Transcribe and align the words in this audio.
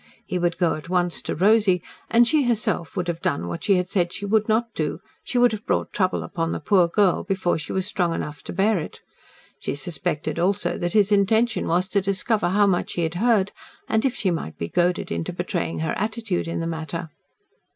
He 0.25 0.39
would 0.39 0.57
go 0.57 0.73
at 0.73 0.89
once 0.89 1.21
to 1.21 1.35
Rosy, 1.35 1.83
and 2.09 2.27
she 2.27 2.45
herself 2.45 2.95
would 2.97 3.07
have 3.07 3.21
done 3.21 3.45
what 3.45 3.63
she 3.63 3.75
had 3.77 3.87
said 3.87 4.11
she 4.11 4.25
would 4.25 4.49
not 4.49 4.73
do 4.73 4.99
she 5.23 5.37
would 5.37 5.51
have 5.51 5.63
brought 5.67 5.93
trouble 5.93 6.23
upon 6.23 6.51
the 6.53 6.59
poor 6.59 6.87
girl 6.87 7.23
before 7.23 7.59
she 7.59 7.71
was 7.71 7.85
strong 7.85 8.11
enough 8.15 8.41
to 8.45 8.51
bear 8.51 8.79
it. 8.79 9.01
She 9.59 9.75
suspected 9.75 10.39
also 10.39 10.75
that 10.75 10.93
his 10.93 11.11
intention 11.11 11.67
was 11.67 11.87
to 11.89 12.01
discover 12.01 12.49
how 12.49 12.65
much 12.65 12.93
she 12.93 13.01
had 13.03 13.13
heard, 13.21 13.51
and 13.87 14.03
if 14.03 14.15
she 14.15 14.31
might 14.31 14.57
be 14.57 14.69
goaded 14.69 15.11
into 15.11 15.31
betraying 15.31 15.81
her 15.81 15.93
attitude 15.95 16.47
in 16.47 16.61
the 16.61 16.65
matter. 16.67 17.11